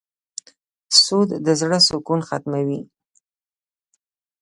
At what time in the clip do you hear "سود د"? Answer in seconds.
1.03-1.47